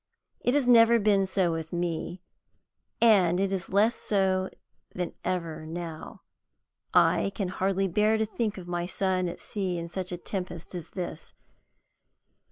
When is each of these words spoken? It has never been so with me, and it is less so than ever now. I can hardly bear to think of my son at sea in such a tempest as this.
It 0.39 0.55
has 0.55 0.67
never 0.67 0.97
been 0.97 1.27
so 1.27 1.51
with 1.51 1.71
me, 1.71 2.23
and 2.99 3.39
it 3.39 3.53
is 3.53 3.69
less 3.69 3.93
so 3.93 4.49
than 4.95 5.13
ever 5.23 5.63
now. 5.67 6.23
I 6.91 7.31
can 7.35 7.49
hardly 7.49 7.87
bear 7.87 8.17
to 8.17 8.25
think 8.25 8.57
of 8.57 8.67
my 8.67 8.87
son 8.87 9.27
at 9.27 9.39
sea 9.39 9.77
in 9.77 9.87
such 9.87 10.11
a 10.11 10.17
tempest 10.17 10.73
as 10.73 10.89
this. 10.89 11.35